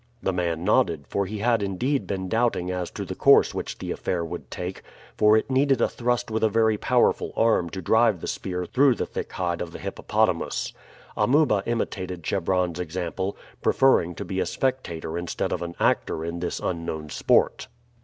[0.23, 3.91] The man nodded, for he had indeed been doubting as to the course which the
[3.91, 4.81] affair would take,
[5.15, 8.95] for it needed a thrust with a very powerful arm to drive the spear through
[8.95, 10.73] the thick hide of the hippopotamus.
[11.15, 16.59] Amuba imitated Chebron's example, preferring to be a spectator instead of an actor in this
[16.59, 17.67] unknown sport.